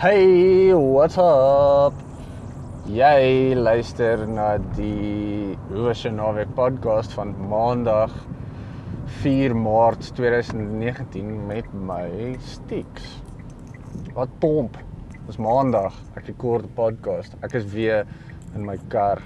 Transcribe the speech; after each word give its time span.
Hey, 0.00 0.72
what's 0.72 1.18
up? 1.20 1.92
Jy 2.88 3.52
luister 3.52 4.22
na 4.24 4.54
die 4.78 5.58
Ocean 5.76 6.16
Naweek 6.16 6.54
podcast 6.56 7.12
van 7.18 7.34
Maandag 7.50 8.14
4 9.20 9.52
Maart 9.52 10.08
2019 10.16 11.28
met 11.50 11.68
my 11.76 12.32
Stix. 12.40 13.12
Wat 14.16 14.32
pomp. 14.40 14.80
Dis 15.26 15.36
Maandag. 15.36 15.92
Ek 16.16 16.32
rekord 16.32 16.64
'n 16.64 16.72
podcast. 16.80 17.36
Ek 17.44 17.60
is 17.60 17.68
weer 17.76 18.08
in 18.54 18.64
my 18.64 18.78
kar 18.88 19.20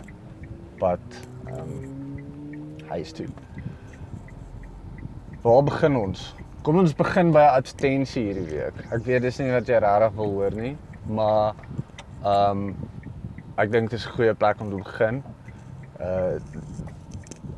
pad 0.83 1.07
ehm 1.55 1.71
um, 1.71 2.75
huis 2.91 3.15
toe. 3.15 3.31
Waar 5.47 5.63
begin 5.71 6.03
ons? 6.03 6.33
Kom 6.65 6.79
ons 6.81 6.95
begin 6.97 7.29
by 7.29 7.43
'n 7.45 7.57
advertensie 7.61 8.23
hierdie 8.25 8.49
week. 8.49 8.77
Ek 8.89 9.03
weet 9.05 9.21
dis 9.23 9.37
nie 9.39 9.51
wat 9.53 9.69
jy 9.69 9.79
regtig 9.85 10.13
wil 10.17 10.31
hoor 10.33 10.55
nie, 10.57 10.77
maar 11.05 11.53
ehm 12.25 12.51
um, 12.51 12.63
ek 13.61 13.73
dink 13.73 13.91
dit 13.93 13.99
is 13.99 14.07
'n 14.07 14.15
goeie 14.17 14.35
plek 14.35 14.61
om 14.65 14.71
te 14.71 14.77
begin. 14.77 15.19
Uh 16.01 16.41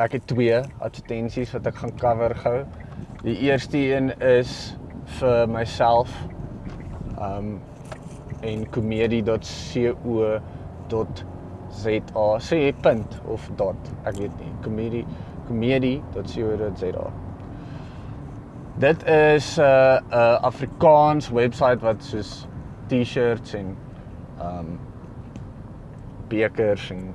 ek 0.03 0.13
het 0.13 0.27
twee 0.27 0.59
advertensies 0.89 1.53
wat 1.55 1.67
ek 1.71 1.77
gaan 1.83 1.95
cover 2.01 2.35
gou. 2.35 2.65
Die 3.23 3.39
eerste 3.47 3.79
een 3.79 4.11
is 4.21 4.75
vir 5.21 5.47
myself 5.49 6.11
ehm 7.15 7.39
um, 7.39 7.61
en 8.43 8.67
comedy.co.za 8.71 10.41
sê 12.41 12.73
punt 12.83 13.21
of 13.27 13.51
dot 13.55 13.95
ek 14.05 14.19
weet 14.19 14.35
nie 14.43 14.53
comedy 14.67 15.07
comedy.co.za 15.47 17.26
Dit 18.79 19.07
is 19.07 19.57
'n 19.57 19.61
uh, 19.61 19.99
uh, 20.11 20.41
Afrikaans 20.41 21.29
webwerf 21.29 21.81
wat 21.81 22.05
soos 22.05 22.47
T-shirts 22.87 23.55
en 23.55 23.77
ehm 24.39 24.59
um, 24.59 24.81
bekers 26.29 26.91
en 26.91 27.15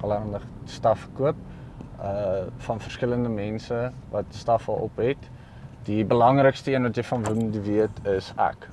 allerlei 0.00 0.42
staf 0.64 1.08
koop 1.14 1.36
uh 2.00 2.46
van 2.56 2.80
verskillende 2.80 3.28
mense 3.28 3.92
wat 4.10 4.24
staf 4.28 4.68
al 4.68 4.74
op 4.74 4.96
het. 4.96 5.30
Die 5.82 6.04
belangrikste 6.04 6.74
een 6.74 6.82
wat 6.82 6.96
jy 6.96 7.02
van 7.02 7.22
moet 7.34 7.62
weet 7.62 8.06
is 8.06 8.32
ek. 8.36 8.68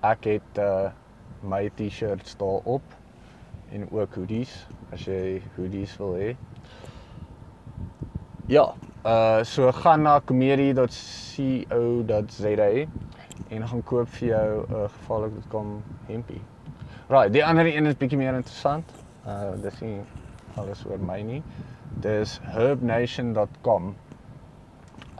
Ek 0.00 0.24
het 0.24 0.58
uh 0.58 0.90
my 1.40 1.70
T-shirts 1.74 2.36
daar 2.36 2.60
op 2.64 2.82
en 3.72 3.88
ook 3.90 4.14
hoodies 4.14 4.68
as 4.92 5.04
jy 5.04 5.42
hoodies 5.56 5.96
wil 5.96 6.14
hê. 6.14 6.36
Ja, 8.46 8.74
uh 9.04 9.42
so 9.44 9.72
gaan 9.72 10.02
na 10.02 10.20
comedy.co.za 10.20 10.88
en 13.48 13.68
gaan 13.68 13.82
koop 13.82 14.08
vir 14.08 14.28
jou 14.28 14.66
'n 14.66 14.74
uh, 14.74 14.88
gevaarlik.com 14.88 15.82
hempie. 16.06 16.42
Right, 17.08 17.32
die 17.32 17.44
ander 17.44 17.66
een 17.66 17.86
is 17.86 17.96
bietjie 17.96 18.18
meer 18.18 18.34
interessant. 18.34 18.84
Uh 19.26 19.62
dis 19.62 19.80
nie 19.80 20.00
alles 20.56 20.84
oor 20.86 20.98
my 20.98 21.22
nie. 21.22 21.42
Dis 22.00 22.40
herbnation.com. 22.42 23.94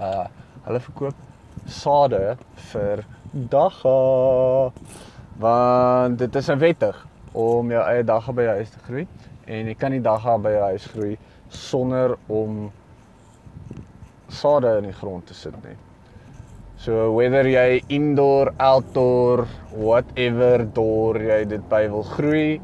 Uh 0.01 0.27
hulle 0.65 0.81
verkoop 0.81 1.15
sade 1.65 2.37
vir 2.55 3.05
dagga. 3.33 4.73
Want 5.39 6.19
dit 6.19 6.35
is 6.35 6.49
'n 6.51 6.59
wettig 6.59 7.07
om 7.33 7.71
jou 7.71 7.83
eie 7.83 8.05
dagga 8.05 8.33
by 8.33 8.43
jou 8.43 8.55
huis 8.55 8.71
te 8.71 8.79
groei 8.79 9.07
en 9.47 9.67
jy 9.67 9.75
kan 9.75 9.91
nie 9.91 10.01
dagga 10.01 10.39
by 10.39 10.51
jou 10.51 10.63
huis 10.63 10.87
groei 10.87 11.19
sonder 11.49 12.17
om 12.27 12.71
sade 14.29 14.79
in 14.79 14.89
die 14.91 14.97
grond 14.97 15.27
te 15.27 15.35
sit 15.35 15.57
nie. 15.65 15.77
So 16.79 17.11
whether 17.11 17.43
jy 17.43 17.81
indoor, 17.91 18.53
outdoor, 18.63 19.47
whatever 19.75 20.63
door 20.77 21.19
jy 21.19 21.41
dit 21.51 21.65
by 21.71 21.89
wil 21.91 22.05
groei, 22.07 22.61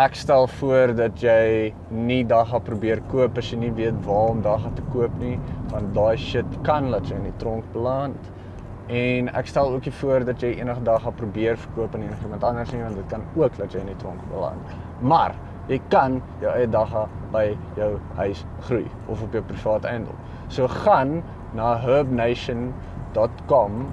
ek 0.00 0.18
stel 0.20 0.46
voor 0.58 0.92
dat 0.96 1.16
jy 1.20 1.72
nie 1.92 2.22
dagga 2.28 2.60
probeer 2.64 3.00
koop 3.12 3.40
as 3.40 3.48
jy 3.52 3.58
nie 3.62 3.72
weet 3.76 3.96
waar 4.04 4.34
om 4.34 4.42
dagga 4.44 4.74
te 4.76 4.84
koop 4.92 5.16
nie, 5.20 5.38
want 5.72 5.94
daai 5.96 6.16
shit 6.20 6.58
kan 6.68 6.90
laat 6.92 7.08
jy 7.08 7.16
in 7.22 7.26
die 7.30 7.38
tronk 7.40 7.64
beland. 7.72 8.30
En 8.92 9.32
ek 9.32 9.48
stel 9.48 9.72
ook 9.72 9.88
nie 9.88 9.94
voor 10.02 10.28
dat 10.28 10.44
jy 10.44 10.52
enige 10.58 10.84
dagga 10.84 11.12
probeer 11.16 11.56
verkoop 11.64 11.96
aan 11.96 12.04
enigiemand 12.04 12.44
anders 12.44 12.72
nie, 12.72 12.82
want 12.84 13.00
dit 13.00 13.10
kan 13.12 13.24
ook 13.36 13.58
laat 13.60 13.72
jy 13.72 13.80
in 13.80 13.92
die 13.94 14.00
tronk 14.02 14.20
beland. 14.32 14.76
Maar 15.00 15.36
jy 15.72 15.80
kan 15.92 16.20
jou 16.44 16.52
eie 16.52 16.68
dagga 16.68 17.06
by 17.32 17.56
jou 17.76 17.98
huis 18.20 18.44
groei 18.66 18.86
of 19.06 19.22
op 19.24 19.32
jou 19.32 19.42
private 19.48 19.88
eiendom. 19.88 20.16
So 20.48 20.68
gaan 20.68 21.22
na 21.56 21.76
herbnation.com 21.80 23.86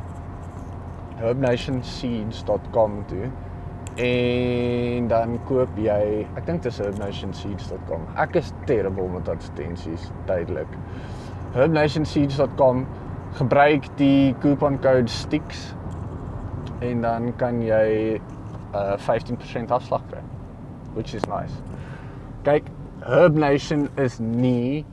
herbnationseeds.com 1.19 3.05
toe 3.07 3.29
en 3.99 5.07
dan 5.11 5.35
koop 5.49 5.75
jy 5.79 6.25
ek 6.39 6.45
dink 6.47 6.63
dit 6.63 6.71
is 6.71 6.79
herbnationseeds.com 6.79 8.05
ek 8.23 8.37
is 8.39 8.53
terrible 8.69 9.09
met 9.11 9.27
advertensies 9.31 10.07
tydelik 10.29 10.71
herbnationseeds.com 11.57 12.85
gebruik 13.41 13.89
die 13.99 14.31
coupon 14.43 14.79
code 14.83 15.11
STIX 15.11 15.65
en 16.87 17.03
dan 17.03 17.33
kan 17.41 17.59
jy 17.65 18.19
uh 18.69 18.95
15% 19.01 19.73
afslag 19.75 20.03
kry 20.11 20.23
which 20.93 21.13
is 21.13 21.25
nice. 21.27 21.53
Kyk 22.43 22.65
herbnation 23.05 23.87
is 23.97 24.19
nie 24.19 24.85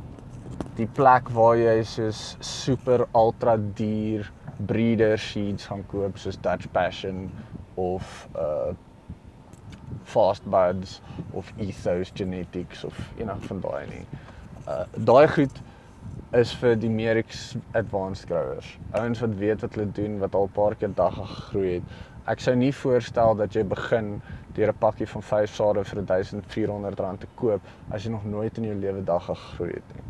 die 0.77 0.87
plek 0.87 1.31
waar 1.35 1.57
jy 1.59 1.77
soos 1.89 2.37
super 2.45 3.07
ultra 3.17 3.57
duur 3.79 4.29
breeder 4.69 5.19
seeds 5.21 5.67
gaan 5.71 5.83
koop 5.91 6.19
soos 6.21 6.39
Dutch 6.45 6.69
Passion 6.73 7.31
of 7.77 8.29
uh 8.35 8.75
Fast 10.07 10.45
Buds 10.51 11.01
of 11.33 11.53
Ethos 11.59 12.13
Genetics 12.15 12.85
of 12.85 12.95
enig 13.19 13.43
van 13.49 13.63
daai 13.65 13.87
nie. 13.91 14.05
Uh 14.67 14.85
daai 15.09 15.27
goed 15.35 15.63
is 16.37 16.53
vir 16.61 16.77
die 16.79 16.91
meer 16.91 17.19
advanced 17.75 18.29
growers. 18.31 18.69
Ouens 18.95 19.23
wat 19.23 19.35
weet 19.41 19.63
wat 19.65 19.75
hulle 19.75 19.91
doen, 19.99 20.19
wat 20.23 20.35
al 20.35 20.47
'n 20.47 20.55
paar 20.59 20.75
keer 20.75 20.95
dag 20.95 21.15
gegroei 21.15 21.75
het. 21.75 21.97
Ek 22.27 22.41
sou 22.43 22.55
nie 22.59 22.73
voorstel 22.75 23.37
dat 23.39 23.55
jy 23.55 23.63
begin 23.65 24.21
deur 24.57 24.73
'n 24.73 24.79
pakkie 24.79 25.07
van 25.07 25.23
5 25.23 25.55
sade 25.55 25.85
vir 25.85 26.03
R1400 26.03 27.19
te 27.21 27.29
koop 27.35 27.61
as 27.91 28.05
jy 28.05 28.11
nog 28.11 28.25
nooit 28.25 28.59
in 28.59 28.65
jou 28.65 28.75
lewe 28.75 29.05
dag 29.05 29.25
gegroei 29.25 29.75
het 29.75 29.95
nie. 29.95 30.05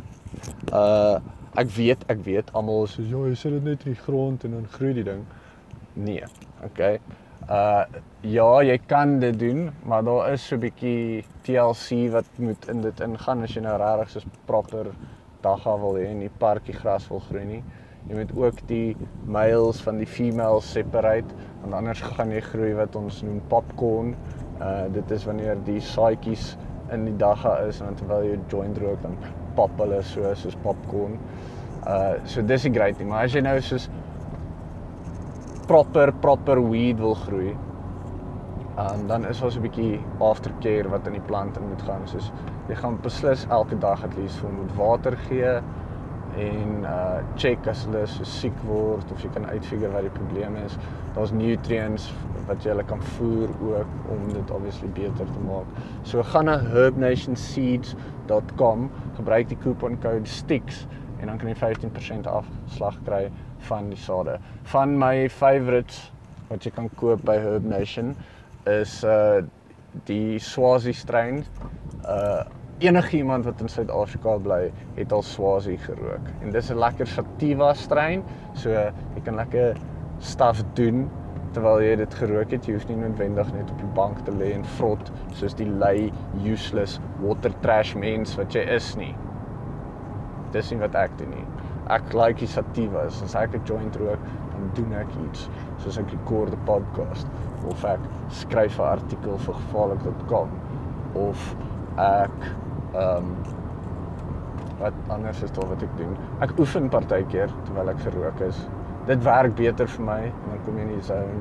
Uh 0.73 1.21
ek 1.57 1.71
weet, 1.73 2.03
ek 2.13 2.19
weet 2.25 2.51
almal 2.53 2.87
soos 2.87 3.07
ja, 3.09 3.17
jy 3.17 3.35
sit 3.35 3.53
dit 3.53 3.65
net 3.65 3.85
in 3.87 3.95
die 3.95 4.03
grond 4.03 4.45
en 4.45 4.51
dan 4.51 4.67
groei 4.69 4.93
die 4.93 5.05
ding. 5.05 5.23
Nee. 5.95 6.25
Okay. 6.65 7.01
Uh 7.49 7.85
ja, 8.21 8.63
jy 8.63 8.79
kan 8.87 9.19
dit 9.21 9.39
doen, 9.39 9.71
maar 9.85 10.05
daar 10.05 10.33
is 10.33 10.47
so 10.47 10.57
'n 10.57 10.61
bietjie 10.61 11.25
TLC 11.43 12.11
wat 12.13 12.27
moet 12.37 12.69
in 12.69 12.81
dit 12.81 13.01
ingaan 13.01 13.43
as 13.43 13.55
jy 13.55 13.63
nou 13.63 13.77
regtig 13.79 14.11
soos 14.11 14.27
proper 14.45 14.87
dagga 15.41 15.77
wil 15.81 15.95
hê 15.95 16.07
en 16.11 16.19
nie 16.19 16.31
parkie 16.39 16.75
gras 16.75 17.09
wil 17.09 17.21
groei 17.21 17.45
nie. 17.45 17.63
Jy 18.09 18.15
moet 18.15 18.33
ook 18.37 18.59
die 18.69 18.97
males 19.25 19.81
van 19.81 19.97
die 19.99 20.07
females 20.07 20.73
separate 20.73 21.35
want 21.67 21.81
anders 21.81 22.01
gaan 22.15 22.31
jy 22.31 22.41
groei 22.47 22.73
wat 22.79 22.97
ons 22.99 23.21
noem 23.27 23.41
popcorn. 23.51 24.15
Uh 24.63 24.87
dit 24.95 25.11
is 25.17 25.27
wanneer 25.27 25.59
die 25.67 25.81
saaitjies 25.83 26.55
in 26.95 27.09
die 27.09 27.17
dagga 27.19 27.57
is 27.67 27.81
en 27.83 27.97
terwyl 27.99 28.25
jy 28.25 28.37
joint 28.53 28.79
rook 28.79 29.01
dan 29.03 29.17
pop 29.59 29.75
hulle 29.83 29.99
so 30.07 30.35
soos 30.39 30.57
popcorn. 30.63 31.19
Uh 31.83 32.17
so 32.25 32.43
dis 32.47 32.69
die 32.69 32.75
great 32.77 32.99
ding, 32.99 33.11
maar 33.11 33.27
as 33.27 33.35
jy 33.35 33.43
nou 33.45 33.57
soos 33.61 33.89
proper 35.67 36.13
proper 36.23 36.63
weed 36.71 37.01
wil 37.03 37.17
groei, 37.25 37.57
um, 38.79 39.07
dan 39.11 39.27
is 39.27 39.41
daar 39.43 39.51
so 39.51 39.59
'n 39.59 39.67
bietjie 39.67 39.99
aftercare 40.23 40.89
wat 40.89 41.07
in 41.07 41.19
die 41.19 41.27
plant 41.27 41.57
in 41.57 41.69
moet 41.69 41.83
gaan. 41.83 42.07
Soos 42.07 42.31
jy 42.69 42.79
gaan 42.79 43.01
beslis 43.03 43.47
elke 43.51 43.79
dag 43.79 44.05
at 44.05 44.15
least 44.17 44.39
vir 44.39 44.53
moet 44.53 44.77
water 44.77 45.17
gee 45.29 45.59
en 46.37 46.85
uh 46.85 47.25
check 47.41 47.65
as 47.71 47.85
hulle 47.87 48.03
so 48.11 48.25
siek 48.29 48.59
word 48.69 49.13
of 49.13 49.23
jy 49.25 49.31
kan 49.35 49.45
uitfigure 49.49 49.93
wat 49.95 50.05
die 50.07 50.17
probleem 50.17 50.55
is. 50.61 50.75
Daar's 51.17 51.33
nutrients 51.33 52.05
wat 52.49 52.59
jy 52.65 52.71
hulle 52.75 52.87
kan 52.89 53.03
voer 53.17 53.51
ook 53.71 53.91
om 54.13 54.21
dit 54.33 54.49
obviously 54.55 54.89
beter 54.97 55.27
te 55.33 55.41
maak. 55.47 55.69
So 56.05 56.23
gaan 56.33 56.47
na 56.51 56.57
herbnationseeds.com, 56.61 58.81
gebruik 59.17 59.47
die 59.53 59.61
coupon 59.65 59.95
code 60.05 60.29
STIX 60.31 60.65
en 61.21 61.27
dan 61.31 61.37
kan 61.41 61.49
jy 61.49 61.57
15% 61.63 62.29
afslag 62.29 62.97
kry 63.09 63.25
van 63.69 63.85
die 63.91 64.01
sade. 64.01 64.35
Van 64.73 64.91
my 65.01 65.17
favorites 65.33 65.97
wat 66.51 66.61
jy 66.67 66.73
kan 66.77 66.89
koop 67.01 67.21
by 67.27 67.37
Herb 67.43 67.65
Nation 67.67 68.09
is 68.71 68.93
uh 69.05 69.41
die 70.05 70.39
Swazi 70.43 70.93
strain. 70.93 71.45
Uh 72.05 72.45
enige 72.79 73.17
iemand 73.17 73.45
wat 73.45 73.61
in 73.61 73.69
Suid-Afrika 73.69 74.37
bly, 74.43 74.73
het 74.95 75.13
al 75.13 75.23
Swazi 75.23 75.77
gerook. 75.77 76.29
En 76.43 76.51
dis 76.53 76.71
'n 76.71 76.79
lekker 76.79 77.07
sativa 77.07 77.75
strain, 77.75 78.23
so 78.53 78.71
jy 78.71 79.23
kan 79.25 79.35
lekker 79.35 79.77
staf 80.19 80.63
doen 80.75 81.11
terwyl 81.53 81.81
jy 81.81 81.97
dit 81.97 82.15
gerook 82.15 82.51
het. 82.51 82.67
Jy 82.67 82.73
hoef 82.73 82.89
nie 82.89 82.97
noodwendig 82.97 83.53
net 83.53 83.71
op 83.71 83.79
die 83.79 83.95
bank 83.95 84.19
te 84.19 84.33
lê 84.33 84.53
en 84.53 84.65
vrot 84.65 85.13
soos 85.33 85.55
die 85.55 85.69
lui 85.69 86.13
useless 86.45 87.01
water 87.21 87.53
trash 87.61 87.95
mens 87.95 88.37
wat 88.37 88.53
jy 88.53 88.61
is 88.61 88.97
nie. 88.97 89.15
Dis 90.53 90.71
nie 90.71 90.79
wat 90.79 90.95
ek 90.95 91.19
doen 91.19 91.31
nie. 91.31 91.47
ek 91.89 92.15
like 92.15 92.41
die 92.41 92.51
sativas. 92.51 93.23
As 93.23 93.35
ek 93.35 93.55
'n 93.55 93.65
joint 93.65 93.97
rook, 93.97 94.19
dan 94.53 94.71
doen 94.75 94.93
ek 94.93 95.09
iets. 95.27 95.49
Soos 95.79 95.99
ek 95.99 96.11
rekord 96.11 96.53
'n 96.53 96.65
podcast 96.67 97.27
of 97.69 97.85
ek 97.85 98.01
skryf 98.29 98.79
'n 98.81 98.83
artikel 98.83 99.39
vir 99.39 99.55
gevaarlik.com 99.55 100.49
of 101.15 101.57
ek 101.97 102.66
ehm 102.95 103.17
um, 103.17 103.37
wat 104.79 104.93
anders 105.09 105.43
is 105.43 105.53
daar 105.57 105.69
wat 105.73 105.83
ek 105.83 105.93
doen. 105.97 106.17
Ek 106.45 106.53
oefen 106.61 106.91
partykeer 106.93 107.53
terwyl 107.65 107.93
ek 107.93 108.03
gerook 108.05 108.41
is. 108.45 108.59
Dit 109.09 109.23
werk 109.25 109.55
beter 109.57 109.89
vir 109.89 110.05
my 110.05 110.19
en 110.29 110.51
dan 110.51 110.65
kom 110.67 110.77
jy 110.77 110.85
in 110.85 110.93
die 110.95 111.07
zone. 111.07 111.39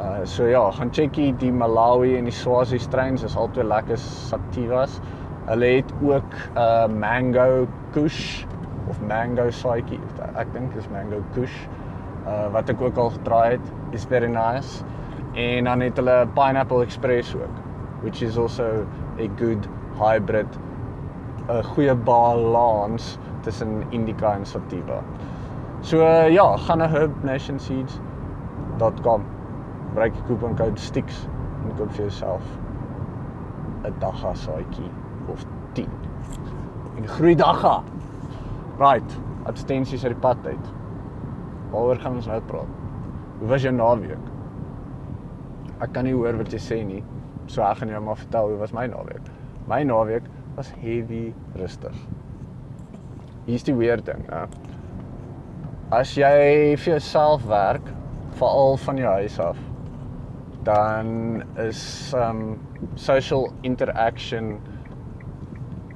Uh 0.00 0.22
so 0.24 0.46
ja, 0.48 0.62
gaan 0.78 0.92
checkie 0.96 1.30
die 1.42 1.50
Malawi 1.52 2.14
en 2.16 2.30
die 2.30 2.34
Swazi 2.34 2.78
strains, 2.80 3.24
is 3.26 3.36
albei 3.36 3.66
lekker 3.66 4.00
sativas. 4.00 5.00
Hulle 5.50 5.74
het 5.80 5.92
ook 6.00 6.38
uh 6.54 6.86
mango 6.88 7.66
kush 7.92 8.46
of 8.88 9.00
mango 9.04 9.50
saaitjie. 9.52 10.00
Ek 10.40 10.48
dink 10.54 10.72
dis 10.74 10.88
mango 10.94 11.20
kush. 11.36 11.58
Uh 12.24 12.48
wat 12.54 12.72
ek 12.72 12.80
ook 12.80 12.96
al 12.96 13.12
getraai 13.18 13.58
het, 13.58 13.74
is 13.92 14.08
very 14.08 14.30
nice. 14.32 14.80
En 15.36 15.68
dan 15.68 15.84
het 15.84 16.00
hulle 16.00 16.24
pineapple 16.34 16.82
express 16.82 17.34
ook, 17.36 17.60
which 18.02 18.22
is 18.22 18.38
also 18.38 18.86
a 19.20 19.28
good 19.36 19.68
hybrid 20.00 20.58
'n 21.50 21.64
goeie 21.72 21.94
balans 21.94 23.18
tussen 23.42 23.82
indica 23.90 24.34
en 24.34 24.46
sativa. 24.46 25.02
So 25.80 26.04
uh, 26.04 26.28
ja, 26.28 26.56
gaan 26.56 26.78
na 26.78 26.88
herbnationseeds.com. 26.88 29.24
Gebruik 29.88 30.14
die 30.14 30.22
couponcode 30.28 30.80
STIX 30.80 31.28
en 31.64 31.76
koop 31.76 31.90
vir 31.90 32.00
jouself 32.04 32.42
'n 33.84 33.94
dagga 33.98 34.34
saaitjie 34.34 34.90
of 35.32 35.44
10. 35.72 35.88
En 36.96 37.08
groei 37.08 37.34
dagga. 37.34 37.82
Right, 38.78 39.20
abstensies 39.44 40.04
uit 40.04 40.12
die 40.12 40.20
pad 40.20 40.46
uit. 40.46 40.72
Waaroor 41.70 41.96
gaan 41.96 42.14
ons 42.14 42.26
nou 42.26 42.40
praat? 42.40 42.66
Hoe 43.38 43.48
was 43.48 43.62
jou 43.62 43.74
naweek? 43.74 44.18
Ek 45.80 45.92
kan 45.92 46.04
nie 46.04 46.14
hoor 46.14 46.36
wat 46.36 46.52
jy 46.52 46.60
sê 46.60 46.84
nie. 46.84 47.04
So 47.46 47.62
ek 47.62 47.76
gaan 47.80 47.88
jou 47.88 48.02
maar 48.04 48.16
vertel 48.16 48.48
hoe 48.48 48.58
was 48.60 48.72
my 48.72 48.86
naweek. 48.86 49.39
My 49.68 49.82
naweek 49.82 50.26
was 50.56 50.70
heavy 50.80 51.34
rustig. 51.56 51.96
Hier's 53.46 53.64
die 53.64 53.74
weer 53.74 54.02
ding, 54.04 54.24
hè. 54.30 54.46
As 55.90 56.14
jy 56.14 56.76
vir 56.78 56.92
jouself 56.92 57.46
werk, 57.50 57.86
veral 58.38 58.76
van 58.78 59.00
jou 59.00 59.12
huis 59.20 59.38
af, 59.42 59.58
dan 60.62 61.42
is 61.58 61.80
um 62.14 62.60
social 62.94 63.48
interaction 63.62 64.60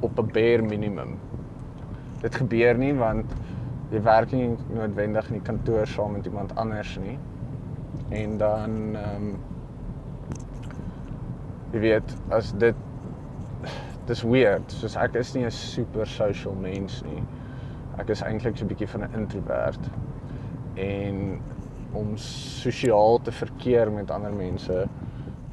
op 0.01 0.19
'n 0.19 0.33
bare 0.33 0.63
minimum. 0.63 1.19
Dit 2.21 2.35
gebeur 2.35 2.79
nie 2.79 2.95
want 2.95 3.35
jy 3.91 4.03
werk 4.03 4.33
nie 4.33 4.57
noodwendig 4.69 5.29
in 5.29 5.39
die 5.39 5.47
kantoor 5.47 5.87
saam 5.87 6.13
met 6.13 6.27
iemand 6.27 6.57
anders 6.57 6.99
nie. 6.99 7.19
En 8.11 8.39
dan 8.39 8.97
ehm 8.97 9.17
um, 9.17 9.37
jy 11.73 11.81
weet, 11.81 12.17
as 12.31 12.53
dit 12.53 12.75
dis 14.09 14.23
weird. 14.27 14.73
Soos 14.73 14.97
ek 15.01 15.17
is 15.21 15.35
nie 15.35 15.45
'n 15.45 15.51
super 15.51 16.07
social 16.07 16.55
mens 16.55 17.03
nie. 17.05 17.23
Ek 17.99 18.11
is 18.11 18.23
eintlik 18.23 18.57
so 18.57 18.65
'n 18.65 18.69
bietjie 18.69 18.89
van 18.89 19.05
'n 19.05 19.15
introvert. 19.15 19.91
En 20.77 21.41
om 21.93 22.17
sosiaal 22.17 23.21
te 23.23 23.33
verkeer 23.33 23.91
met 23.91 24.11
ander 24.11 24.33
mense 24.33 24.89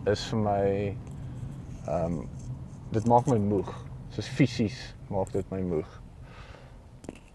is 0.06 0.26
vir 0.30 0.40
my 0.40 0.96
ehm 1.88 2.06
um, 2.06 2.30
dit 2.92 3.08
maak 3.08 3.28
my 3.28 3.38
moeg. 3.38 3.70
Soos 4.10 4.28
fisies 4.28 4.96
maak 5.10 5.32
dit 5.32 5.52
my 5.52 5.62
moeg. 5.62 6.02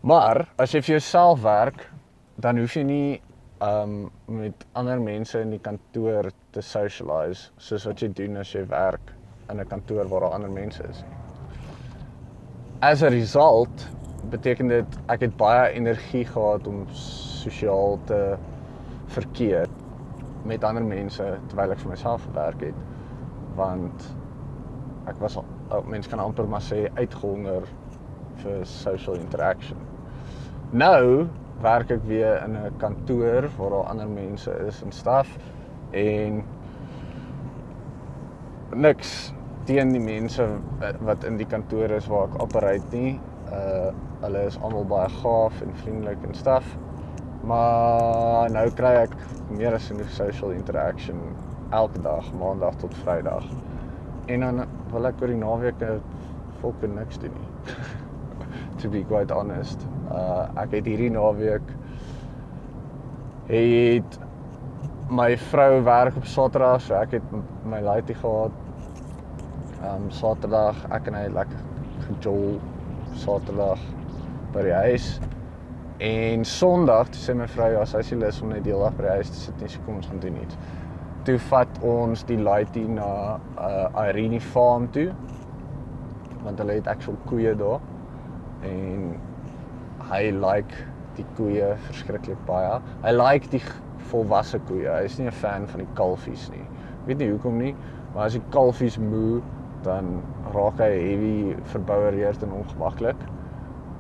Maar 0.01 0.49
as 0.59 0.73
jy 0.73 0.83
vir 0.83 0.93
jouself 0.99 1.43
werk, 1.43 1.91
dan 2.37 2.59
hoef 2.59 2.75
jy 2.77 2.83
nie 2.83 3.23
ehm 3.61 4.11
um, 4.29 4.43
met 4.43 4.67
ander 4.73 5.01
mense 5.01 5.41
in 5.41 5.51
die 5.51 5.63
kantoor 5.63 6.31
te 6.51 6.61
socialize 6.61 7.51
soos 7.57 7.87
wat 7.87 8.03
jy 8.03 8.09
doen 8.13 8.37
as 8.37 8.53
jy 8.53 8.67
werk 8.69 9.16
in 9.51 9.61
'n 9.61 9.67
kantoor 9.67 10.09
waar 10.09 10.21
daar 10.21 10.33
ander 10.33 10.51
mense 10.51 10.83
is. 10.83 11.05
As 12.81 13.03
a 13.03 13.09
result 13.09 13.89
beteken 14.31 14.69
dit 14.69 14.99
ek 15.07 15.21
het 15.21 15.37
baie 15.37 15.73
energie 15.73 16.25
gehad 16.25 16.67
om 16.67 16.87
sosiaal 16.91 17.99
te 18.05 18.37
verkeer 19.07 19.67
met 20.45 20.65
ander 20.65 20.85
mense 20.85 21.39
terwyl 21.47 21.71
ek 21.71 21.79
vir 21.79 21.91
myself 21.91 22.23
gewerk 22.23 22.61
het 22.61 22.75
want 23.55 24.15
ek 25.07 25.19
was 25.23 25.37
al 25.37 25.45
oh, 25.71 25.87
mense 25.87 26.11
kan 26.11 26.19
amper 26.19 26.49
maar 26.49 26.63
sê 26.63 26.87
uitgehonger 26.95 27.67
vir 28.43 28.67
social 28.67 29.17
interaction. 29.17 29.79
Nou 30.71 31.29
werk 31.63 31.91
ek 31.91 32.03
weer 32.05 32.43
in 32.45 32.57
'n 32.57 32.77
kantoor 32.79 33.49
waar 33.57 33.71
daar 33.71 33.89
ander 33.95 34.09
mense 34.09 34.51
is 34.67 34.83
en 34.83 34.93
staf 34.93 35.39
en 35.91 36.45
niks 38.75 39.33
teen 39.67 39.91
die 39.91 40.03
mense 40.03 40.45
wat 41.05 41.25
in 41.27 41.39
die 41.41 41.47
kantoor 41.51 41.91
is 41.97 42.07
waar 42.11 42.29
ek 42.31 42.43
operate 42.45 42.91
nie. 42.95 43.15
Uh 43.53 43.93
hulle 44.23 44.47
is 44.49 44.57
almal 44.65 44.87
baie 44.89 45.11
gaaf 45.21 45.59
en 45.61 45.75
vriendelik 45.83 46.23
en 46.25 46.35
staf. 46.35 46.67
Maar 47.47 48.49
nou 48.51 48.65
kry 48.79 48.95
ek 49.03 49.13
meer 49.53 49.77
as 49.77 49.91
genoeg 49.91 50.09
social 50.15 50.55
interaction 50.57 51.21
elke 51.77 52.01
dag, 52.03 52.31
maandag 52.41 52.79
tot 52.81 52.95
vrydag. 53.03 53.45
En 54.33 54.47
dan 54.47 54.63
wil 54.95 55.11
ek 55.11 55.21
oor 55.21 55.35
die 55.35 55.41
naweek 55.43 55.85
fucking 56.63 56.97
niks 56.97 57.21
doen 57.23 57.35
nie. 57.37 57.77
to 58.81 58.91
be 58.91 59.03
quite 59.11 59.35
honest. 59.35 59.85
Uh 60.09 60.47
ek 60.65 60.79
het 60.79 60.89
hierdie 60.91 61.13
naweek 61.13 61.75
het 63.51 64.21
my 65.11 65.29
vrou 65.51 65.83
werk 65.87 66.17
op 66.19 66.25
Saterdag, 66.27 66.81
so 66.83 66.97
ek 66.99 67.19
het 67.19 67.35
my 67.69 67.83
laaitie 67.85 68.17
gehad 68.19 68.66
Ehm 69.87 70.03
um, 70.03 70.11
Saterdag 70.11 70.79
ek 70.91 71.07
en 71.11 71.15
hy 71.15 71.27
lekker 71.31 71.59
gejol 72.07 72.57
Saterdag 73.23 73.83
by 74.55 74.65
die 74.67 74.75
huis. 74.75 75.07
En 76.03 76.43
Sondag 76.49 77.13
toe 77.13 77.21
sê 77.23 77.35
my 77.39 77.47
vrou 77.53 77.69
ja, 77.77 77.85
sy 77.87 78.03
sê 78.09 78.19
lus 78.19 78.41
om 78.43 78.51
net 78.51 78.65
die 78.67 78.75
hele 78.75 78.89
dag 78.89 78.97
by 78.99 79.07
die 79.07 79.15
huis 79.21 79.31
te 79.31 79.39
sit 79.45 79.63
en 79.63 79.71
sê 79.71 79.83
kom 79.85 80.01
ons 80.01 80.09
gaan 80.11 80.23
doen 80.25 80.41
iets. 80.43 80.59
Toe 81.29 81.37
vat 81.51 81.79
ons 81.87 82.25
die 82.27 82.39
laaitie 82.41 82.87
na 82.91 83.11
uh 83.69 84.03
Irene 84.09 84.41
Farm 84.43 84.89
toe. 84.97 85.09
Want 86.43 86.63
hulle 86.63 86.81
het 86.81 86.91
actual 86.91 87.19
koeie 87.31 87.55
daar. 87.59 87.83
En 88.67 89.13
hy 90.11 90.23
like 90.35 90.87
die 91.17 91.27
koeie 91.39 91.75
verskriklik 91.87 92.41
baie. 92.49 92.81
Hy 93.05 93.15
like 93.15 93.53
die 93.55 93.63
volwasse 94.11 94.59
koeie. 94.67 94.91
Hy 94.91 95.07
is 95.07 95.19
nie 95.21 95.31
'n 95.31 95.39
fan 95.45 95.71
van 95.71 95.85
die 95.85 95.93
kalfies 95.95 96.51
nie. 96.51 96.67
Weet 97.07 97.23
nie 97.23 97.31
hoekom 97.31 97.59
nie, 97.59 97.75
maar 98.15 98.27
as 98.27 98.35
die 98.35 98.43
kalfies 98.51 98.99
moe 98.99 99.43
dan 99.87 100.21
raak 100.55 100.83
hy 100.83 100.91
heavy 100.93 101.57
verboureerd 101.73 102.43
en 102.43 102.53
ongemaklik. 102.61 103.27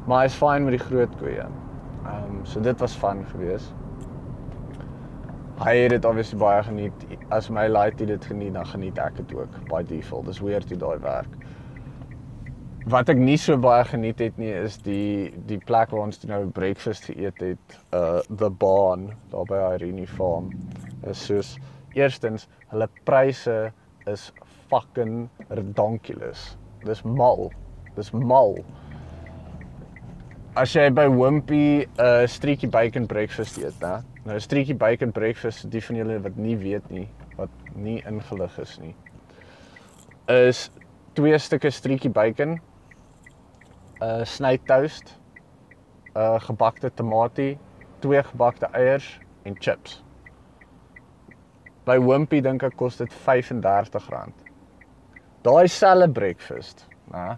Maar 0.06 0.26
hy's 0.26 0.36
fyn 0.38 0.66
met 0.66 0.76
die 0.76 0.84
groot 0.84 1.18
koeie. 1.22 1.46
Ehm 2.06 2.36
um, 2.36 2.44
so 2.46 2.62
dit 2.62 2.80
was 2.82 2.94
fun 2.94 3.24
geweest. 3.32 3.74
Hy 5.56 5.72
het 5.76 5.90
dit 5.94 6.04
obviously 6.04 6.38
baie 6.38 6.62
geniet. 6.62 7.04
As 7.32 7.48
my 7.50 7.64
light 7.66 7.98
dit 7.98 8.24
geniet, 8.28 8.52
dan 8.54 8.66
geniet 8.68 8.98
ek 9.00 9.16
dit 9.16 9.34
ook 9.34 9.54
by 9.70 9.82
default. 9.88 10.28
Dis 10.28 10.42
weird 10.44 10.68
hoe 10.68 10.78
daai 10.78 10.98
werk. 11.00 11.38
Wat 12.86 13.08
ek 13.10 13.18
nie 13.18 13.38
so 13.40 13.56
baie 13.58 13.86
geniet 13.88 14.20
het 14.22 14.36
nie 14.38 14.52
is 14.54 14.76
die 14.84 15.32
die 15.48 15.58
plek 15.58 15.90
waar 15.90 16.04
ons 16.04 16.20
toe 16.22 16.30
nou 16.30 16.42
breakfast 16.54 17.08
geëet 17.08 17.40
het, 17.42 17.78
uh 17.96 18.20
the 18.28 18.50
barn 18.50 19.08
daar 19.32 19.48
by 19.48 19.62
Irene 19.72 20.06
Farm. 20.06 20.52
Is 21.08 21.24
soos 21.24 21.56
eerstens 21.96 22.46
hulle 22.70 22.86
pryse 23.08 23.56
is 24.06 24.28
fucking 24.68 25.28
ridiculous. 25.48 26.56
Dis 26.84 27.04
mal. 27.04 27.50
Dis 27.96 28.12
mal. 28.12 28.58
As 30.56 30.72
jy 30.72 30.88
by 30.90 31.04
Wimpy 31.12 31.84
'n 31.84 32.00
uh, 32.00 32.26
streetjie 32.26 32.70
bacon 32.70 33.06
breakfast 33.06 33.58
eet, 33.58 33.76
né? 33.80 34.00
Nou 34.24 34.36
'n 34.36 34.40
streetjie 34.40 34.76
bacon 34.76 35.12
breakfast, 35.12 35.70
die 35.70 35.82
van 35.84 35.96
julle 35.96 36.16
wat 36.22 36.36
nie 36.36 36.56
weet 36.56 36.88
nie, 36.90 37.08
wat 37.36 37.50
nie 37.74 37.98
ingelig 38.08 38.58
is 38.58 38.78
nie, 38.80 38.94
is 40.28 40.70
twee 41.12 41.38
stukke 41.38 41.70
streetjie 41.70 42.10
bacon, 42.10 42.56
'n 42.56 42.60
uh, 44.02 44.24
sny 44.24 44.56
toast, 44.64 45.12
'n 46.14 46.18
uh, 46.20 46.40
gebakte 46.40 46.90
tamatie, 46.90 47.58
twee 48.00 48.22
gebakte 48.22 48.66
eiers 48.72 49.20
en 49.44 49.54
chips. 49.60 50.02
By 51.84 51.98
Wimpy 51.98 52.40
dink 52.40 52.62
ek 52.62 52.76
kos 52.76 52.96
dit 52.96 53.12
R35 53.12 54.45
daai 55.46 55.68
selfe 55.70 56.10
breakfast, 56.12 56.86
né? 57.12 57.36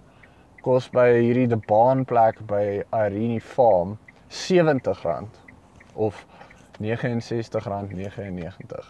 Kos 0.65 0.89
by 0.93 1.09
hierdie 1.21 1.49
De 1.49 1.57
Baan 1.69 2.05
plek 2.09 2.41
by 2.49 2.83
Irene 2.93 3.41
Farm 3.41 3.99
R70 4.29 5.27
of 5.95 6.27
R69.99. 6.81 8.85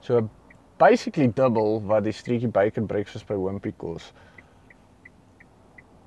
So 0.00 0.30
basically 0.78 1.28
double 1.28 1.80
wat 1.80 2.04
die 2.04 2.14
streetjie 2.14 2.52
bacon 2.52 2.86
breakfast 2.86 3.26
by 3.26 3.34
Wimpy 3.34 3.72
kos. 3.76 4.12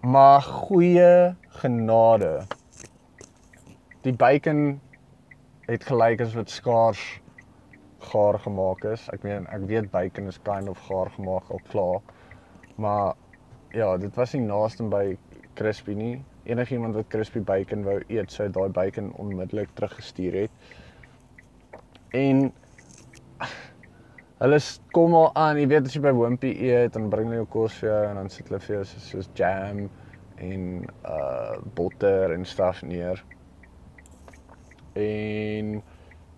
Maar 0.01 0.41
goeie 0.41 1.35
genade. 1.61 2.47
die 4.01 4.13
bacon 4.13 4.81
het 5.69 5.83
gelyk 5.85 6.21
as 6.21 6.33
wat 6.33 6.49
skaars 6.49 7.01
gaar 8.09 8.39
gemaak 8.39 8.85
is. 8.91 9.07
Ek 9.13 9.23
meen 9.27 9.47
ek 9.53 9.67
weet 9.69 9.91
bacon 9.93 10.27
is 10.31 10.39
kind 10.45 10.69
of 10.69 10.81
gaar 10.87 11.11
gemaak 11.15 11.49
al 11.51 11.61
klaar. 11.71 12.01
Maar 12.81 13.13
ja, 13.75 13.97
dit 13.97 14.15
was 14.15 14.33
nie 14.33 14.45
naaste 14.45 14.87
by 14.89 15.17
crispy 15.59 15.95
nie. 15.97 16.15
Enigiemand 16.49 16.97
wat 16.97 17.11
crispy 17.13 17.41
bacon 17.45 17.85
wou 17.85 17.99
eet, 18.07 18.31
sou 18.33 18.49
daai 18.49 18.69
bacon 18.73 19.11
onmiddellik 19.21 19.73
teruggestuur 19.77 20.39
het. 20.43 20.71
En 22.17 22.49
hulle 24.41 24.59
kom 24.95 25.15
al 25.15 25.29
aan, 25.37 25.59
jy 25.61 25.67
weet 25.69 25.87
as 25.87 25.95
jy 25.95 26.01
by 26.03 26.13
Wimpy 26.17 26.55
eet, 26.65 26.95
dan 26.95 27.11
bring 27.13 27.29
hulle 27.29 27.43
jou 27.43 27.49
kos 27.53 27.77
vir 27.81 27.91
jou 27.91 27.99
en 28.09 28.19
dan 28.23 28.31
sit 28.33 28.49
hulle 28.49 28.61
vir 28.63 28.75
jou 28.79 28.85
soos, 28.89 29.09
soos 29.13 29.29
jam 29.37 29.85
en 30.41 30.63
uh 31.05 31.59
botter 31.77 32.33
en 32.33 32.45
stuff 32.49 32.81
neer. 32.83 33.21
En 34.97 35.77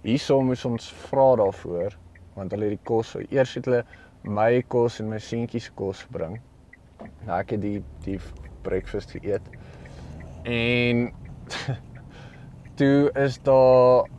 hierso 0.04 0.40
moes 0.44 0.66
ons 0.68 0.90
vra 1.08 1.34
daarvoor 1.40 1.98
want 2.34 2.52
hulle 2.52 2.72
het 2.72 2.80
die 2.80 2.88
kos, 2.88 3.14
eers 3.30 3.54
het 3.60 3.68
hulle 3.70 3.84
my 4.24 4.64
kos 4.72 5.00
en 5.04 5.12
my 5.12 5.20
seentjie 5.22 5.62
se 5.62 5.72
kos 5.78 6.02
bring. 6.12 6.40
Nou 7.28 7.36
ek 7.38 7.54
het 7.54 7.62
die 7.62 7.78
die 8.06 8.18
breakfast 8.66 9.14
geëet. 9.14 9.46
En 10.50 11.06
toe 12.80 13.12
is 13.20 13.38
daar 13.46 14.10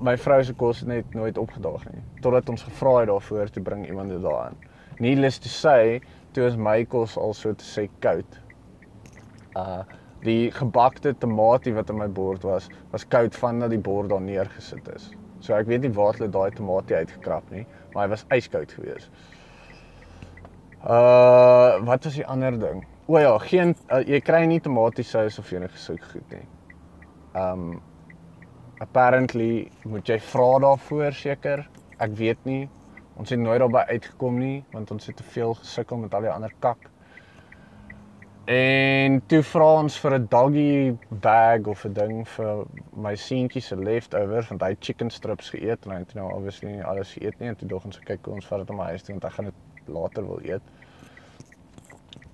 my 0.00 0.16
vrou 0.18 0.40
se 0.44 0.56
kos 0.56 0.82
net 0.88 1.14
nooit 1.14 1.38
opgedaag 1.38 1.84
nie. 1.92 2.02
Totdat 2.24 2.48
ons 2.48 2.64
gevra 2.66 2.98
het 3.02 3.10
daarvoor 3.12 3.52
te 3.52 3.62
bring 3.62 3.86
iemand 3.86 4.10
dit 4.10 4.22
daarin. 4.24 4.56
Needless 5.00 5.38
to 5.38 5.48
say, 5.48 6.00
toe 6.32 6.48
is 6.48 6.56
my 6.56 6.82
kos 6.84 7.16
al 7.20 7.34
so 7.36 7.54
te 7.54 7.66
sê 7.66 7.88
koud. 8.04 8.40
Uh 9.54 9.82
die 10.24 10.50
gebakte 10.52 11.14
tamatie 11.18 11.72
wat 11.74 11.90
in 11.90 11.98
my 11.98 12.08
bord 12.08 12.44
was, 12.44 12.68
was 12.92 13.06
koud 13.08 13.36
vandat 13.36 13.72
die 13.72 13.80
bord 13.80 14.10
daar 14.12 14.20
neergesit 14.20 14.88
is. 14.94 15.10
So 15.40 15.54
ek 15.56 15.68
weet 15.70 15.86
nie 15.86 15.92
waar 15.96 16.16
hulle 16.18 16.28
daai 16.32 16.50
tamatie 16.56 16.98
uitgekrap 16.98 17.46
nie, 17.54 17.64
maar 17.94 18.06
hy 18.06 18.12
was 18.12 18.26
yskoud 18.36 18.72
geweest. 18.76 19.08
Uh 20.80 21.80
wat 21.84 22.04
was 22.04 22.16
die 22.16 22.26
ander 22.26 22.56
ding? 22.60 22.84
O 23.08 23.18
ja, 23.18 23.32
geen 23.44 23.74
uh, 23.92 24.00
jy 24.06 24.20
kry 24.24 24.44
nie 24.48 24.60
tomatiesous 24.64 25.38
of 25.40 25.52
enige 25.52 25.80
sout 25.80 26.04
goed 26.12 26.36
nie. 26.36 26.44
Um 27.36 27.80
apparently 28.80 29.70
moet 29.84 30.08
jy 30.08 30.20
vra 30.30 30.52
daarvoor 30.64 31.16
seker. 31.16 31.66
Ek 32.00 32.16
weet 32.16 32.44
nie. 32.48 32.62
Ons 33.20 33.32
het 33.32 33.40
nooit 33.40 33.60
daarby 33.60 33.84
uitgekom 33.92 34.38
nie 34.40 34.64
want 34.72 34.92
ons 34.92 35.08
het 35.08 35.16
te 35.16 35.26
veel 35.36 35.56
gesukkel 35.60 36.00
met 36.04 36.14
al 36.16 36.28
die 36.28 36.32
ander 36.32 36.52
kak. 36.64 36.89
En 38.50 39.20
toe 39.30 39.42
vra 39.46 39.66
ons 39.78 39.96
vir 40.02 40.14
'n 40.16 40.26
doggy 40.26 40.96
bag 41.22 41.68
of 41.70 41.84
'n 41.86 41.92
ding 41.92 42.28
vir 42.28 42.64
my 42.96 43.14
seentjie 43.14 43.62
se 43.62 43.76
leftovers 43.76 44.48
want 44.48 44.62
hy 44.62 44.74
chicken 44.80 45.10
strips 45.10 45.50
geëet 45.50 45.86
en 45.86 45.92
hy 45.92 45.98
het 45.98 46.14
nou 46.14 46.26
obviously 46.32 46.72
nie 46.72 46.82
alles 46.82 47.12
geëet 47.14 47.38
nie 47.38 47.48
en 47.48 47.56
toe 47.56 47.68
dog 47.68 47.84
ons 47.84 47.98
kyk 47.98 48.26
ons 48.26 48.46
vat 48.46 48.58
dit 48.58 48.70
om 48.70 48.80
huis 48.80 49.02
toe 49.02 49.14
want 49.14 49.24
hy 49.24 49.30
gaan 49.30 49.44
dit 49.44 49.88
later 49.88 50.26
wil 50.26 50.40
eet. 50.42 50.62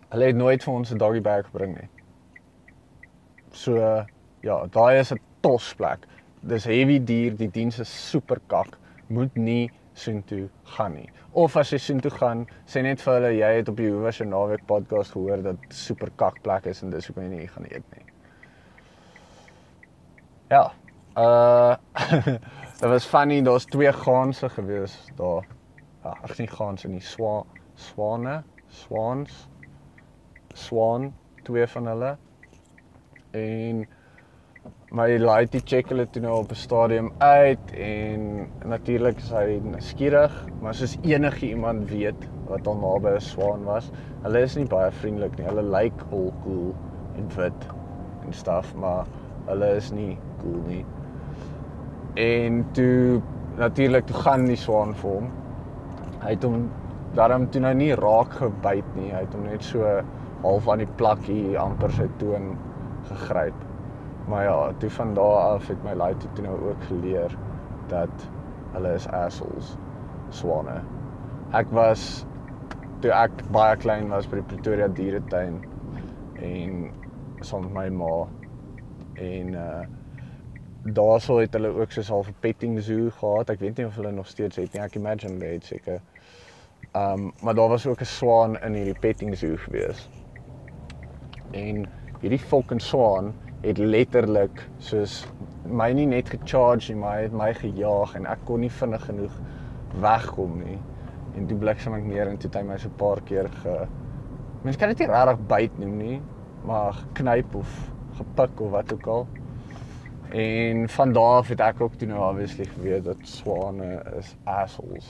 Hulle 0.09 0.25
het 0.25 0.37
nooit 0.37 0.65
vir 0.65 0.75
ons 0.75 0.93
'n 0.93 0.99
doggy 0.99 1.21
bag 1.21 1.45
gebring 1.45 1.77
nie. 1.77 1.89
So 3.53 4.07
ja, 4.41 4.67
daai 4.67 4.99
is 5.01 5.13
'n 5.13 5.21
tosplek 5.43 6.07
dis 6.41 6.65
heavy 6.65 6.99
dier, 6.99 7.35
die 7.37 7.51
diens 7.51 7.79
is 7.79 8.11
super 8.11 8.41
kak, 8.47 8.79
moet 9.09 9.35
nie 9.37 9.71
soontoe 9.97 10.47
gaan 10.77 10.97
nie. 10.99 11.09
Of 11.33 11.57
as 11.57 11.73
jy 11.73 11.81
soontoe 11.81 12.13
gaan, 12.13 12.45
sê 12.69 12.83
net 12.85 13.03
vir 13.05 13.17
hulle 13.19 13.33
jy 13.37 13.53
het 13.59 13.71
op 13.73 13.79
die 13.81 13.89
Hoewe 13.91 14.13
se 14.13 14.27
naweek 14.29 14.67
podcast 14.69 15.17
gehoor 15.17 15.45
dat 15.45 15.71
super 15.75 16.13
kak 16.21 16.43
plek 16.45 16.69
is 16.73 16.83
en 16.85 16.93
dis 16.93 17.09
hoekom 17.09 17.27
jy 17.27 17.33
nie 17.33 17.49
gaan 17.53 17.69
eet 17.71 17.97
nie. 17.97 18.07
Ja. 20.53 20.67
Uh 21.17 21.77
Dit 22.77 22.91
was 22.93 23.07
funny, 23.09 23.41
daar's 23.41 23.65
twee 23.65 23.93
gaanse 23.93 24.49
gewees 24.53 24.95
daar. 25.17 25.47
Ja, 26.05 26.11
ag 26.23 26.35
nie 26.37 26.49
gaanse 26.49 26.91
nie, 26.93 27.01
swa 27.01 27.39
swane, 27.81 28.43
swans. 28.69 29.47
Swan, 30.53 31.15
twee 31.49 31.65
van 31.73 31.89
hulle. 31.89 32.11
En 33.33 33.81
my 34.97 35.19
laaitie 35.21 35.61
check 35.61 35.91
hulle 35.93 36.07
toe 36.09 36.23
nou 36.25 36.35
op 36.41 36.53
'n 36.55 36.57
stadium 36.57 37.09
uit 37.21 37.73
en 37.87 38.23
natuurlik 38.71 39.19
is 39.21 39.31
hy 39.31 39.59
skieurig, 39.85 40.35
maar 40.63 40.75
soos 40.75 40.97
enige 41.03 41.49
iemand 41.49 41.91
weet 41.91 42.23
wat 42.49 42.67
al 42.67 42.79
naby 42.81 43.13
'n 43.17 43.21
swaan 43.21 43.65
was, 43.65 43.91
hulle 44.23 44.41
is 44.41 44.57
nie 44.57 44.65
baie 44.65 44.91
vriendelik 44.91 45.37
nie. 45.39 45.47
Hulle 45.47 45.63
lyk 45.63 45.93
like 45.93 46.05
al 46.13 46.33
cool 46.45 46.75
en 47.19 47.29
wit 47.37 47.69
en 48.25 48.33
stuff, 48.33 48.75
maar 48.75 49.05
hulle 49.47 49.69
is 49.77 49.93
nie 49.93 50.19
cool 50.41 50.63
nie. 50.67 50.85
En 52.15 52.65
toe 52.73 53.21
natuurlik 53.59 54.07
toe 54.07 54.17
gaan 54.17 54.47
die 54.47 54.57
swaan 54.57 54.95
vir 54.95 55.11
hom. 55.11 55.31
Hy 56.23 56.31
het 56.31 56.43
hom 56.43 56.71
daarom 57.15 57.51
toe 57.51 57.61
nou 57.61 57.75
nie 57.75 57.95
raak 57.95 58.33
gebyt 58.33 58.97
nie. 58.97 59.13
Hy 59.13 59.21
het 59.21 59.35
hom 59.35 59.45
net 59.45 59.63
so 59.63 60.03
half 60.43 60.69
aan 60.69 60.79
die 60.79 60.95
plakkie 60.97 61.59
amper 61.59 61.91
sy 61.91 62.09
toon 62.19 62.57
gegryp. 63.09 63.76
Maar 64.27 64.45
ja, 64.45 64.73
toe 64.79 64.91
van 64.91 65.15
daar 65.15 65.37
af 65.55 65.69
het 65.69 65.83
my 65.83 65.93
laaitie 65.95 66.29
toe 66.33 66.45
nou 66.45 66.69
ook 66.69 66.85
geleer 66.85 67.37
dat 67.87 68.29
hulle 68.73 68.95
is 68.95 69.07
assholes 69.09 69.77
swane. 70.29 70.81
Ek 71.55 71.71
was 71.71 72.25
toe 73.01 73.13
ek 73.15 73.45
baie 73.55 73.77
klein 73.79 74.09
was 74.11 74.27
by 74.27 74.41
die 74.41 74.49
Pretoria 74.51 74.89
dieretuin 74.89 75.61
en 76.43 76.91
saam 77.47 77.69
met 77.69 77.77
my 77.77 77.87
ma 78.03 78.17
en 79.29 79.55
uh 79.55 79.85
daarso 80.87 81.41
het 81.41 81.55
hulle 81.57 81.73
ook 81.75 81.95
half 82.09 82.29
'n 82.29 82.35
petting 82.41 82.83
zoo 82.83 83.11
gehad. 83.11 83.51
Ek 83.51 83.61
weet 83.61 83.77
nie 83.77 83.87
of 83.87 83.97
hulle 83.97 84.13
nog 84.13 84.27
steeds 84.27 84.57
het 84.57 84.73
nie. 84.73 84.83
Ek 84.83 84.95
imagine 84.95 85.45
het 85.45 85.65
seker. 85.65 86.01
Um 86.95 87.33
maar 87.43 87.55
daar 87.55 87.69
was 87.69 87.87
ook 87.87 88.01
'n 88.01 88.05
swaan 88.05 88.59
in 88.61 88.75
hierdie 88.75 88.99
petting 89.01 89.37
zoo 89.37 89.57
gewees. 89.57 90.09
En 91.51 91.87
hierdie 92.21 92.39
fucking 92.39 92.83
swaan 92.83 93.35
het 93.63 93.79
letterlik 93.79 94.69
soos 94.79 95.25
my 95.67 95.93
nie 95.93 96.07
net 96.07 96.29
gecharge 96.31 96.93
nie, 96.93 97.01
maar 97.01 97.17
hy 97.17 97.23
het 97.23 97.33
my 97.33 97.53
gejaag 97.55 98.15
en 98.19 98.27
ek 98.27 98.45
kon 98.45 98.61
nie 98.61 98.71
vinnig 98.71 99.05
genoeg 99.09 99.39
wegkom 100.01 100.59
nie. 100.63 100.79
En 101.37 101.47
toe 101.47 101.59
bliksem 101.59 101.95
ek 101.95 102.05
neer 102.05 102.29
en 102.31 102.39
toe 102.39 102.51
het 102.51 102.61
hy 102.61 102.63
my 102.69 102.79
so 102.79 102.89
'n 102.89 102.97
paar 102.97 103.21
keer 103.21 103.49
ge 103.63 103.87
Mens 104.63 104.77
kan 104.77 104.89
dit 104.89 104.99
nie 104.99 105.07
regtig 105.07 105.47
byt 105.47 105.79
noem 105.79 105.97
nie, 105.97 106.21
maar 106.65 106.93
geknyp 106.93 107.55
of 107.55 107.69
gepik 108.19 108.61
of 108.61 108.71
wat 108.71 108.93
ook 108.93 109.07
al. 109.07 109.27
En 110.31 110.89
van 110.89 111.13
daar 111.13 111.37
af 111.39 111.49
het 111.49 111.61
ek 111.61 111.81
ook 111.81 111.95
toe 111.95 112.09
nou 112.09 112.31
obviously 112.31 112.65
geweet 112.65 113.05
dat 113.05 113.17
swane 113.23 114.03
is 114.19 114.35
assholes. 114.45 115.07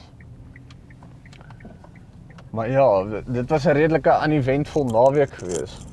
Maar 2.50 2.70
ja, 2.70 3.04
dit 3.24 3.48
was 3.50 3.64
'n 3.64 3.76
redelike 3.80 4.20
uneventvol 4.24 4.84
naweek 4.84 5.30
geweest. 5.30 5.86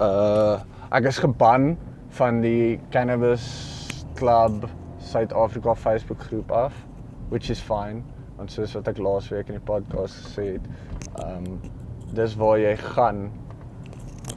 Uh 0.00 0.58
ek 0.90 1.04
is 1.04 1.18
geban 1.18 1.78
van 2.14 2.40
die 2.40 2.80
Cannabis 2.90 3.44
Club 4.14 4.68
Suid-Afrika 4.98 5.74
Facebook 5.74 6.20
groep 6.20 6.50
af, 6.50 6.74
which 7.28 7.50
is 7.50 7.60
fine, 7.60 8.02
want 8.36 8.52
soos 8.52 8.74
wat 8.76 8.88
ek 8.92 9.00
laasweek 9.02 9.50
in 9.50 9.58
die 9.58 9.66
podcast 9.66 10.20
gesê 10.22 10.44
het, 10.54 10.68
ehm 11.18 11.48
um, 11.48 11.56
dis 12.14 12.36
waar 12.38 12.60
jy 12.62 12.76
gaan. 12.78 13.24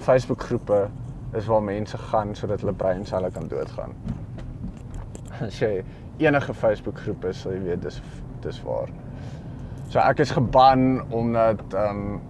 Facebook 0.01 0.41
groepe 0.47 0.87
is 1.37 1.45
waar 1.45 1.61
mense 1.61 1.97
gaan 2.09 2.33
sodat 2.35 2.63
hulle 2.63 2.73
breinselle 2.73 3.29
kan 3.31 3.45
doodgaan. 3.51 3.93
As 5.45 5.59
jy 5.61 5.83
enige 6.17 6.53
Facebook 6.57 6.97
groep 7.05 7.29
is, 7.29 7.43
sal 7.43 7.53
jy 7.53 7.61
weet 7.67 7.85
dis 7.85 8.01
dis 8.41 8.61
waar. 8.65 8.89
So 9.91 10.01
ek 10.01 10.25
is 10.25 10.33
geban 10.33 11.03
omdat 11.13 11.61
ehm 11.77 12.05
um, 12.07 12.21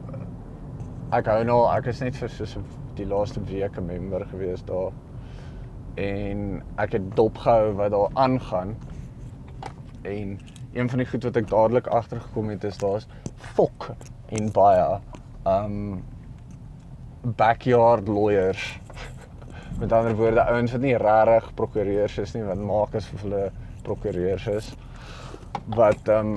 ek 1.15 1.31
hou 1.31 1.41
nou 1.47 1.61
ek 1.71 1.87
is 1.93 2.03
net 2.03 2.19
vir 2.19 2.31
so 2.35 2.63
die 2.99 3.07
laaste 3.07 3.39
week 3.47 3.77
'n 3.79 3.87
member 3.87 4.25
gewees 4.27 4.65
daar 4.67 4.91
en 5.97 6.41
ek 6.77 6.93
het 6.93 7.05
dopgehou 7.17 7.73
wat 7.79 7.91
daar 7.91 8.09
aangaan. 8.13 8.75
En 10.01 10.39
een 10.73 10.89
van 10.89 11.01
die 11.01 11.07
goed 11.09 11.23
wat 11.23 11.39
ek 11.41 11.49
dadelik 11.49 11.87
agtergekom 11.87 12.51
het 12.53 12.63
is 12.63 12.77
daar's 12.77 13.07
fok 13.57 13.89
en 14.37 14.51
baie 14.53 14.99
um 15.49 16.03
backyard 17.37 18.07
lawyers. 18.07 18.79
Met 19.79 19.91
ander 19.91 20.15
woorde 20.15 20.45
ouens 20.45 20.71
wat 20.71 20.81
nie 20.81 20.97
regtig 20.97 21.49
prokureurs 21.57 22.17
is 22.17 22.35
nie, 22.37 22.43
wat 22.45 22.61
maak 22.61 22.95
as 22.95 23.09
vir 23.13 23.25
hulle 23.25 23.41
prokureurs 23.87 24.47
is 24.53 24.69
wat 25.75 26.07
um 26.13 26.35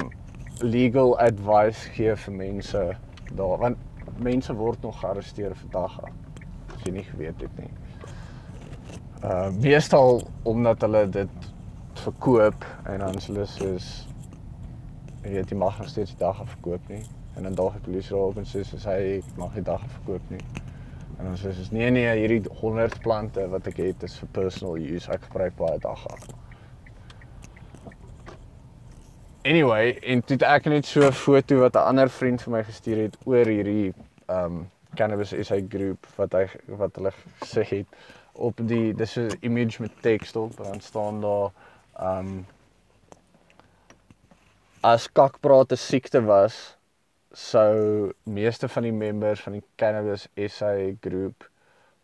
legal 0.61 1.15
advice 1.23 1.93
gee 1.95 2.17
vir 2.25 2.35
mense 2.35 2.81
daar 3.37 3.61
want 3.61 4.19
mense 4.21 4.55
word 4.57 4.83
nog 4.83 4.99
gearresteer 5.01 5.55
vandag. 5.63 6.01
As 6.75 6.83
jy 6.85 6.97
nie 6.97 7.07
geweet 7.13 7.45
het 7.45 7.61
nie 7.61 7.71
uh 9.25 9.49
meestal 9.61 10.23
omdat 10.43 10.81
hulle 10.81 11.09
dit 11.09 11.51
verkoop 12.01 12.65
en 12.85 12.99
dan 12.99 13.19
hulle 13.27 13.47
soos 13.47 13.89
jy 15.23 15.35
weet 15.35 15.51
jy 15.51 15.57
mag 15.57 15.79
nog 15.79 15.89
steeds 15.89 16.15
die 16.15 16.23
dag 16.25 16.41
verkoop 16.57 16.89
nie 16.89 17.03
en 17.37 17.43
dan 17.43 17.55
dalk 17.55 17.77
die 17.79 17.87
polisie 17.87 18.17
raak 18.17 18.41
en 18.41 18.49
sê 18.49 18.63
soos 18.67 18.85
hy 18.89 19.21
mag 19.39 19.55
die 19.57 19.65
dag 19.65 19.83
verkoop 19.95 20.33
nie. 20.33 20.43
En 21.21 21.31
ons 21.31 21.43
sê 21.45 21.53
nee 21.73 21.91
nee, 21.93 22.11
hierdie 22.17 22.43
100 22.61 23.01
plante 23.05 23.47
wat 23.53 23.69
ek 23.71 23.81
het 23.85 24.05
is 24.09 24.17
vir 24.21 24.31
personal 24.37 24.77
use. 24.81 25.11
Ek 25.13 25.27
gebruik 25.29 25.57
baie 25.59 25.79
dagga. 25.83 26.17
Anyway, 29.49 29.95
en 30.05 30.21
toe 30.25 30.37
het 30.37 30.47
ek 30.49 30.69
net 30.73 30.89
so 30.89 31.07
'n 31.07 31.13
foto 31.13 31.61
wat 31.61 31.77
'n 31.77 31.89
ander 31.93 32.11
vriend 32.11 32.43
vir 32.43 32.53
my 32.53 32.63
gestuur 32.65 33.03
het 33.07 33.17
oor 33.25 33.47
hierdie 33.47 33.95
um 34.29 34.67
cannabis 34.97 35.33
SA 35.47 35.61
groep 35.69 36.07
wat 36.17 36.33
hy 36.33 36.47
wat 36.67 36.97
hulle 36.97 37.13
gesê 37.41 37.65
het 37.69 37.87
op 38.33 38.61
die 38.63 38.95
dis 38.95 39.17
'n 39.17 39.37
image 39.41 39.83
met 39.83 40.03
teks 40.03 40.37
op 40.37 40.59
en 40.59 40.65
dan 40.65 40.81
staan 40.81 41.21
daar 41.21 41.51
um 42.01 42.47
as 44.81 45.13
kakpraat 45.13 45.73
'n 45.73 45.77
siekte 45.77 46.23
was 46.25 46.77
sou 47.33 48.13
meeste 48.23 48.69
van 48.69 48.83
die 48.83 48.93
members 48.93 49.41
van 49.41 49.53
die 49.53 49.65
cannabis 49.77 50.29
SA 50.35 50.75
groep 51.01 51.51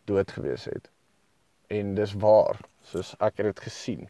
dood 0.04 0.30
gewees 0.30 0.64
het. 0.64 0.90
En 1.66 1.94
dis 1.94 2.12
waar, 2.12 2.60
soos 2.82 3.14
ek 3.18 3.40
het 3.40 3.46
dit 3.46 3.60
gesien. 3.60 4.08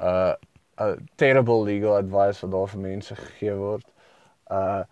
Uh 0.00 0.34
'n 0.78 1.08
terrible 1.16 1.64
legal 1.64 1.96
advice 1.96 2.40
wat 2.40 2.50
daar 2.52 2.68
vir 2.68 2.80
mense 2.80 3.14
gegee 3.16 3.54
word. 3.54 3.86
Uh 4.50 4.84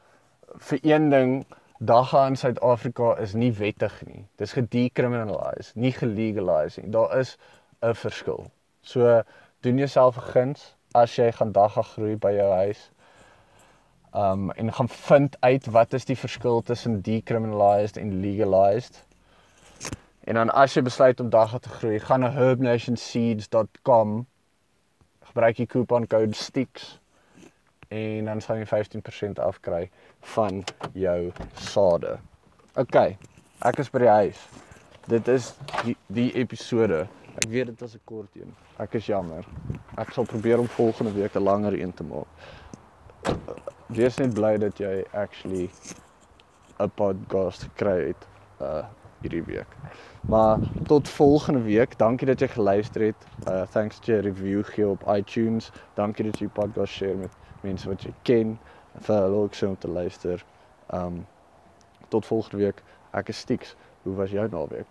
vir 0.59 0.79
een 0.83 1.11
ding 1.11 1.47
dagga 1.85 2.27
in 2.27 2.37
Suid-Afrika 2.37 3.15
is 3.21 3.35
nie 3.35 3.53
wettig 3.59 4.03
nie. 4.07 4.25
Dis 4.37 4.53
gedecriminalise, 4.53 5.73
nie 5.75 5.93
gelegalize 5.93 6.81
nie. 6.81 6.91
Daar 6.91 7.19
is 7.19 7.37
'n 7.83 7.95
verskil. 7.95 8.51
So 8.83 9.23
doen 9.61 9.79
jouself 9.79 10.17
'n 10.17 10.31
guns 10.33 10.77
as 10.95 11.17
jy 11.17 11.33
gaan 11.33 11.53
dagga 11.53 11.83
groei 11.83 12.17
by 12.17 12.33
jou 12.33 12.51
huis. 12.53 12.91
Um 14.15 14.51
en 14.51 14.73
gaan 14.73 14.89
vind 14.89 15.37
uit 15.41 15.67
wat 15.67 15.93
is 15.93 16.05
die 16.05 16.17
verskil 16.17 16.63
tussen 16.63 17.03
decriminalized 17.03 17.97
en 17.97 18.21
legalized. 18.21 19.05
En 20.25 20.35
dan 20.35 20.51
as 20.51 20.75
jy 20.75 20.83
besluit 20.83 21.21
om 21.21 21.31
dagga 21.31 21.59
te 21.59 21.69
groei, 21.69 21.99
gaan 21.99 22.21
na 22.21 22.31
herbnationseeds.com 22.31 24.27
gebruik 25.21 25.57
die 25.57 25.67
couponcode 25.67 26.35
STICKS 26.35 27.01
en 27.95 28.25
dan 28.31 28.41
sal 28.43 28.59
jy 28.59 28.67
15% 28.67 29.41
afkry 29.43 29.91
van 30.35 30.63
jou 30.93 31.19
sade. 31.55 32.17
OK. 32.81 32.97
Ek 33.63 33.79
is 33.79 33.91
by 33.95 34.03
die 34.03 34.11
huis. 34.11 34.41
Dit 35.07 35.29
is 35.29 35.53
die, 35.85 35.95
die 36.17 36.31
episode. 36.41 37.05
Ek 37.39 37.47
weet 37.53 37.71
dit 37.71 37.81
was 37.81 37.95
'n 37.95 38.03
kort 38.05 38.35
een. 38.35 38.51
Ek 38.83 38.95
is 38.99 39.07
jammer. 39.07 39.45
Ek 39.97 40.11
sal 40.11 40.25
probeer 40.25 40.59
om 40.59 40.67
volgende 40.67 41.13
week 41.13 41.37
'n 41.37 41.43
langer 41.43 41.79
een 41.81 41.95
te 41.95 42.05
maak. 42.05 42.27
Wees 43.87 44.17
net 44.19 44.35
bly 44.35 44.57
dat 44.59 44.79
jy 44.79 45.05
actually 45.13 45.71
'n 46.81 46.91
podcast 46.95 47.63
gekry 47.63 48.07
het 48.07 48.27
uh 48.61 48.85
hierdie 49.21 49.45
week. 49.45 49.71
Maar 50.29 50.59
tot 50.87 51.09
volgende 51.09 51.63
week. 51.63 51.99
Dankie 51.99 52.27
dat 52.27 52.41
jy 52.41 52.49
geluister 52.49 53.03
het. 53.03 53.27
Uh 53.49 53.63
thanks 53.71 53.97
dat 53.97 54.07
jy 54.07 54.15
'n 54.15 54.23
review 54.23 54.65
gee 54.65 54.89
op 54.89 55.03
iTunes. 55.09 55.71
Dankie 55.95 56.25
dat 56.25 56.39
jy 56.39 56.49
podcast 56.49 56.93
share 56.93 57.15
met 57.15 57.33
mense 57.65 57.89
wat 57.89 58.05
jy 58.07 58.13
ken 58.29 58.59
vir 59.07 59.23
hulle 59.25 59.47
ook 59.47 59.57
so 59.59 59.73
om 59.73 59.79
te 59.79 59.91
luister. 59.91 60.45
Um 60.93 61.25
tot 62.13 62.27
volgende 62.27 62.61
week. 62.63 62.83
Ek 63.17 63.33
is 63.33 63.41
Stix. 63.43 63.75
Hoe 64.05 64.15
was 64.15 64.31
jou 64.31 64.45
naweek? 64.51 64.91